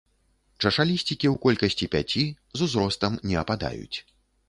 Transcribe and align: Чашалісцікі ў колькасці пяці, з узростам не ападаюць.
Чашалісцікі 0.63 1.27
ў 1.33 1.35
колькасці 1.45 1.91
пяці, 1.99 2.25
з 2.57 2.69
узростам 2.69 3.11
не 3.31 3.41
ападаюць. 3.47 3.97